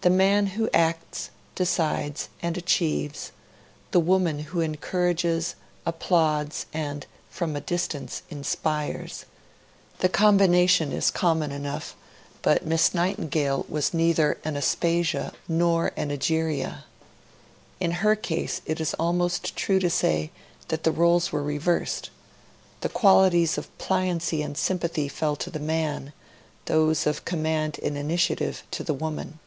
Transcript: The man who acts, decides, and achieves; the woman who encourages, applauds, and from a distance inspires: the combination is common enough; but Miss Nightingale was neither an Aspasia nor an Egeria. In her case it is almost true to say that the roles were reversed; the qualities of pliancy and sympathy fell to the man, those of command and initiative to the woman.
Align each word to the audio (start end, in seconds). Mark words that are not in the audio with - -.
The 0.00 0.10
man 0.10 0.46
who 0.58 0.68
acts, 0.74 1.30
decides, 1.54 2.28
and 2.42 2.58
achieves; 2.58 3.30
the 3.92 4.00
woman 4.00 4.40
who 4.40 4.60
encourages, 4.60 5.54
applauds, 5.86 6.66
and 6.74 7.06
from 7.30 7.54
a 7.54 7.60
distance 7.60 8.22
inspires: 8.28 9.26
the 10.00 10.08
combination 10.08 10.90
is 10.90 11.12
common 11.12 11.52
enough; 11.52 11.94
but 12.42 12.66
Miss 12.66 12.92
Nightingale 12.92 13.64
was 13.68 13.94
neither 13.94 14.38
an 14.44 14.56
Aspasia 14.56 15.32
nor 15.46 15.92
an 15.96 16.10
Egeria. 16.10 16.82
In 17.78 17.92
her 18.02 18.16
case 18.16 18.60
it 18.66 18.80
is 18.80 18.94
almost 18.94 19.54
true 19.54 19.78
to 19.78 19.88
say 19.88 20.32
that 20.66 20.82
the 20.82 20.90
roles 20.90 21.30
were 21.30 21.44
reversed; 21.44 22.10
the 22.80 22.88
qualities 22.88 23.56
of 23.56 23.68
pliancy 23.78 24.42
and 24.42 24.58
sympathy 24.58 25.06
fell 25.06 25.36
to 25.36 25.48
the 25.48 25.60
man, 25.60 26.12
those 26.64 27.06
of 27.06 27.24
command 27.24 27.78
and 27.84 27.96
initiative 27.96 28.64
to 28.72 28.82
the 28.82 28.94
woman. 28.94 29.38